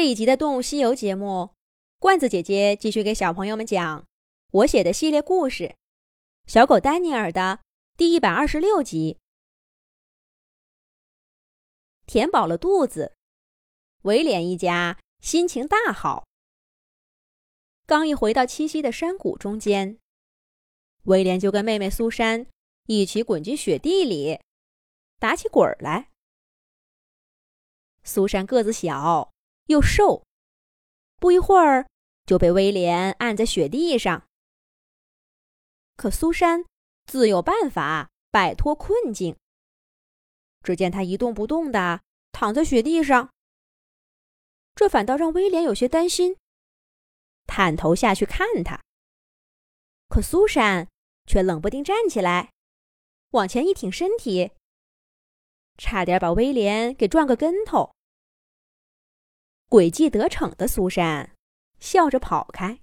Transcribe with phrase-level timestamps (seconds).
[0.00, 1.50] 这一集的《动物西游》节目，
[1.98, 4.06] 罐子姐姐继续给小朋友们讲
[4.50, 5.64] 我写的系列故事
[6.46, 7.60] 《小狗丹尼尔》的
[7.98, 9.18] 第一百二十六集。
[12.06, 13.14] 填饱了肚子，
[14.04, 16.26] 威廉一家心情大好。
[17.84, 19.98] 刚一回到栖息的山谷中间，
[21.02, 22.46] 威廉就跟妹妹苏珊
[22.86, 24.40] 一起滚进雪地里，
[25.18, 26.08] 打起滚来。
[28.02, 29.30] 苏珊个子小。
[29.70, 30.24] 又瘦，
[31.20, 31.86] 不一会儿
[32.26, 34.26] 就被威廉按在雪地上。
[35.94, 36.64] 可苏珊
[37.06, 39.36] 自有办法摆脱困境。
[40.64, 43.30] 只见他一动不动的躺在雪地上，
[44.74, 46.36] 这反倒让威廉有些担心，
[47.46, 48.80] 探头下去看他。
[50.08, 50.88] 可苏珊
[51.26, 52.50] 却冷不丁站起来，
[53.30, 54.50] 往前一挺身体，
[55.78, 57.94] 差点把威廉给撞个跟头。
[59.70, 61.30] 诡计得逞的苏珊
[61.78, 62.80] 笑着跑开，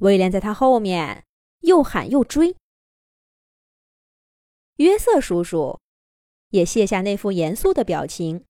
[0.00, 1.26] 威廉在他后面
[1.60, 2.56] 又喊又追。
[4.76, 5.78] 约瑟叔叔
[6.48, 8.46] 也卸下那副严肃的表情，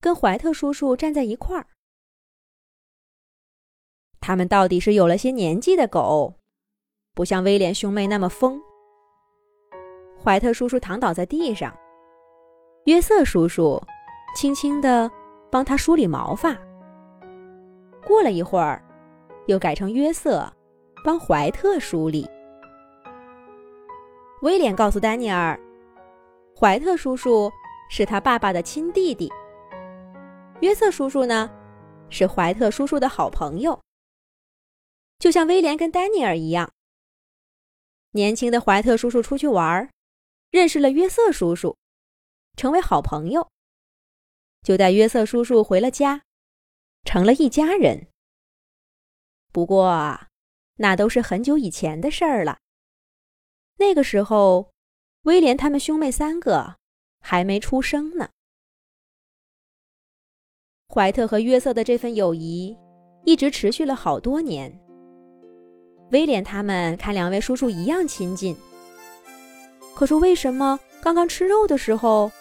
[0.00, 1.66] 跟怀特叔叔站在一块儿。
[4.18, 6.38] 他们到底是有了些年纪的狗，
[7.12, 8.58] 不像威廉兄妹那么疯。
[10.24, 11.78] 怀特叔叔躺倒在地上，
[12.86, 13.78] 约瑟叔叔
[14.34, 15.10] 轻轻的。
[15.50, 16.56] 帮他梳理毛发。
[18.06, 18.82] 过了一会儿，
[19.46, 20.50] 又改成约瑟
[21.04, 22.28] 帮怀特梳理。
[24.42, 25.58] 威廉告诉丹尼尔，
[26.56, 27.50] 怀特叔叔
[27.90, 29.30] 是他爸爸的亲弟弟，
[30.60, 31.50] 约瑟叔叔呢
[32.08, 33.80] 是怀特叔叔的好朋友，
[35.18, 36.70] 就像威廉跟丹尼尔一样。
[38.12, 39.90] 年轻的怀特叔叔出去玩，
[40.50, 41.76] 认识了约瑟叔叔，
[42.56, 43.48] 成为好朋友。
[44.62, 46.22] 就带约瑟叔叔回了家，
[47.04, 48.08] 成了一家人。
[49.52, 50.20] 不过，
[50.76, 52.58] 那都是很久以前的事儿了。
[53.78, 54.72] 那个时候，
[55.22, 56.76] 威廉他们兄妹三个
[57.20, 58.28] 还没出生呢。
[60.88, 62.76] 怀特和约瑟的这份友谊
[63.24, 64.72] 一直持续了好多年。
[66.10, 68.56] 威廉他们看两位叔叔一样亲近，
[69.94, 72.32] 可是为什么刚刚吃肉的时候，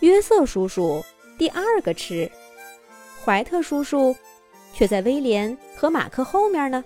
[0.00, 1.04] 约瑟叔叔？
[1.40, 2.30] 第二个吃，
[3.24, 4.14] 怀特叔叔
[4.74, 6.84] 却在威廉和马克后面呢。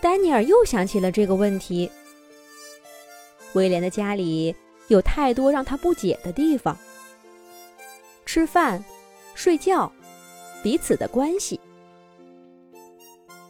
[0.00, 1.90] 丹尼尔又想起了这个问题。
[3.54, 4.54] 威廉的家里
[4.86, 6.78] 有太多让他不解的地方：
[8.24, 8.84] 吃饭、
[9.34, 9.90] 睡觉、
[10.62, 11.58] 彼此的关系。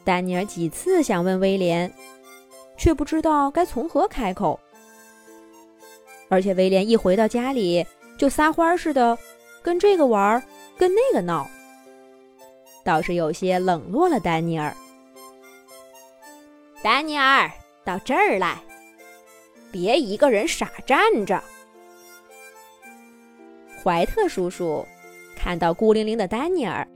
[0.02, 1.92] 丹尼尔几次想问威廉，
[2.78, 4.58] 却不知道该从何开口。
[6.30, 7.86] 而且威廉一回到家里。
[8.16, 9.18] 就撒欢似的，
[9.62, 10.42] 跟这个玩，
[10.78, 11.48] 跟那个闹，
[12.84, 14.74] 倒是有些冷落了丹尼尔。
[16.82, 17.50] 丹尼尔，
[17.84, 18.58] 到这儿来，
[19.70, 21.42] 别一个人傻站着。
[23.82, 24.86] 怀特叔叔
[25.36, 26.86] 看到孤零零的丹尼尔，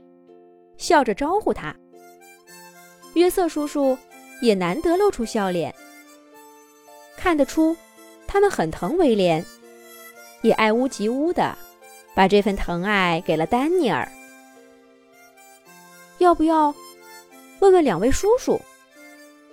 [0.77, 1.75] 笑着招呼他。
[3.13, 3.97] 约瑟叔叔
[4.41, 5.73] 也难得露出笑脸，
[7.17, 7.75] 看得出
[8.27, 9.45] 他们很疼威廉。
[10.41, 11.57] 也爱屋及乌的，
[12.13, 14.09] 把这份疼爱给了丹尼尔。
[16.17, 16.73] 要不要
[17.59, 18.59] 问问两位叔叔，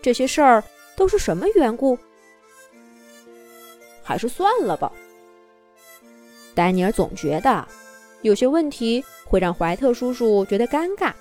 [0.02, 0.62] 这些事儿
[0.96, 1.98] 都是什么缘故？
[4.02, 4.90] 还是算了吧。
[6.54, 7.66] 丹尼尔总觉得
[8.22, 11.12] 有些问题会让怀特叔叔觉得尴尬，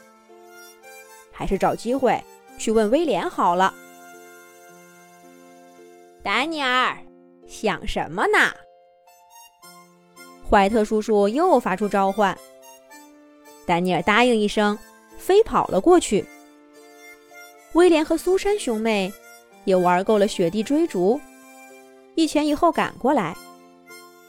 [1.31, 2.21] 还是找机会
[2.57, 3.73] 去问威廉好了。
[6.23, 6.97] 丹尼尔，
[7.47, 8.51] 想什么呢？
[10.49, 12.37] 怀特叔叔又发出召唤，
[13.65, 14.77] 丹尼尔答应一声，
[15.17, 16.25] 飞跑了过去。
[17.73, 19.11] 威廉和苏珊兄妹
[19.65, 21.19] 也玩够了雪地追逐，
[22.15, 23.35] 一前一后赶过来，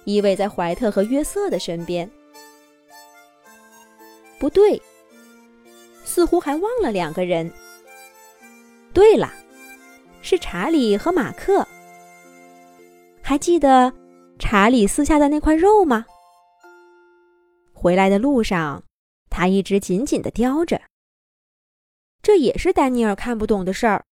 [0.04, 2.10] 依偎在怀特和约瑟的身边。
[4.40, 4.80] 不对，
[6.04, 7.50] 似乎还忘了两个人。
[8.92, 9.32] 对了，
[10.20, 11.66] 是查理和马克。
[13.22, 13.92] 还记得？
[14.38, 16.06] 查理撕下的那块肉吗？
[17.72, 18.84] 回来的路上，
[19.28, 20.80] 他一直紧紧的叼着。
[22.22, 24.04] 这也是丹尼尔看不懂的事儿。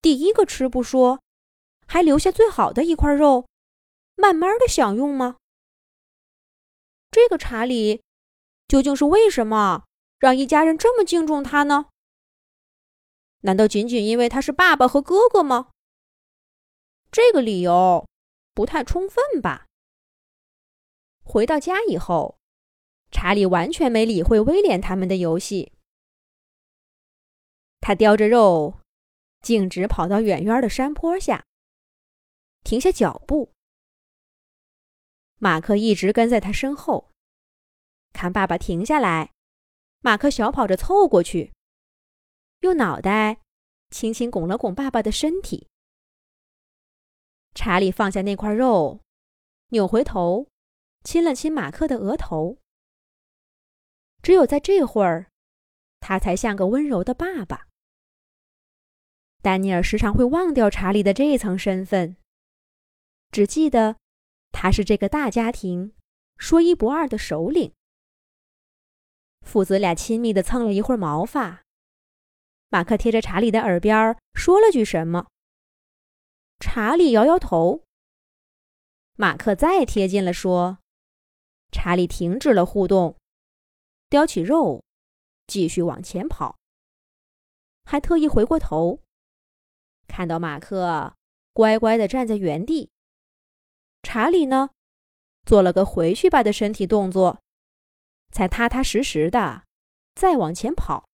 [0.00, 1.20] 第一个吃不说，
[1.86, 3.46] 还留下最好的一块肉，
[4.16, 5.36] 慢慢的享用吗？
[7.10, 8.02] 这个查理，
[8.68, 9.84] 究竟是为什么
[10.18, 11.86] 让一家人这么敬重他呢？
[13.40, 15.70] 难道仅仅因为他是爸爸和哥哥吗？
[17.10, 18.06] 这个理由。
[18.54, 19.66] 不太充分吧。
[21.22, 22.38] 回到家以后，
[23.10, 25.72] 查理完全没理会威廉他们的游戏，
[27.80, 28.80] 他叼着肉，
[29.40, 31.44] 径直跑到远远的山坡下，
[32.62, 33.52] 停下脚步。
[35.38, 37.10] 马克一直跟在他身后，
[38.12, 39.32] 看爸爸停下来，
[40.00, 41.52] 马克小跑着凑过去，
[42.60, 43.40] 用脑袋
[43.90, 45.68] 轻轻拱了拱爸爸的身体。
[47.54, 49.00] 查理放下那块肉，
[49.68, 50.48] 扭回头，
[51.04, 52.58] 亲了亲马克的额头。
[54.22, 55.28] 只有在这会儿，
[56.00, 57.68] 他才像个温柔的爸爸。
[59.42, 62.16] 丹尼尔时常会忘掉查理的这一层身份，
[63.30, 63.96] 只记得
[64.52, 65.92] 他是这个大家庭
[66.38, 67.72] 说一不二的首领。
[69.42, 71.62] 父子俩亲密的蹭了一会儿毛发，
[72.70, 75.26] 马克贴着查理的耳边说了句什么，
[76.58, 77.84] 查理摇摇头。
[79.16, 80.78] 马克再贴近了说，
[81.70, 83.16] 查理停止了互动。
[84.08, 84.84] 叼起肉，
[85.46, 86.58] 继续往前跑。
[87.84, 89.00] 还特意回过头，
[90.06, 91.14] 看到马克
[91.52, 92.90] 乖乖的站在原地。
[94.02, 94.70] 查理呢，
[95.44, 97.42] 做了个回去吧的身体动作，
[98.30, 99.64] 才踏踏实实的
[100.14, 101.08] 再往前跑。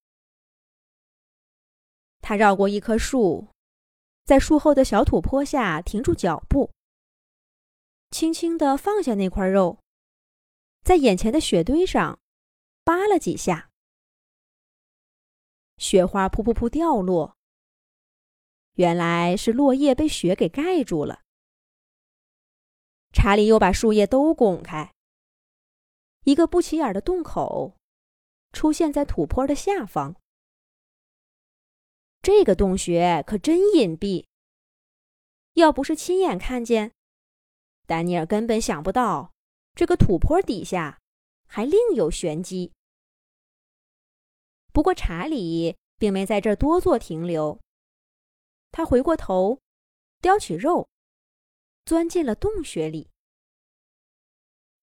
[2.21, 3.47] 他绕过一棵树，
[4.23, 6.71] 在树后的小土坡下停住脚步，
[8.11, 9.79] 轻轻的放下那块肉，
[10.83, 12.17] 在眼前的雪堆上。
[12.83, 13.69] 扒了几下，
[15.77, 17.37] 雪花噗噗噗掉落。
[18.73, 21.21] 原来是落叶被雪给盖住了。
[23.13, 24.91] 查理又把树叶都拱开，
[26.23, 27.77] 一个不起眼的洞口
[28.51, 30.15] 出现在土坡的下方。
[32.21, 34.27] 这个洞穴可真隐蔽，
[35.53, 36.91] 要不是亲眼看见，
[37.87, 39.33] 丹尼尔根本想不到
[39.73, 40.99] 这个土坡底下
[41.47, 42.73] 还另有玄机。
[44.71, 47.59] 不过，查理并没在这儿多做停留。
[48.71, 49.59] 他回过头，
[50.21, 50.87] 叼起肉，
[51.85, 53.09] 钻进了洞穴里。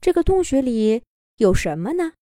[0.00, 1.04] 这个洞穴里
[1.36, 2.14] 有什么呢？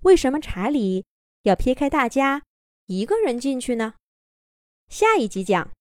[0.00, 1.06] 为什么查理
[1.42, 2.42] 要撇开大家，
[2.86, 3.94] 一个人进去呢？
[4.88, 5.77] 下一集讲。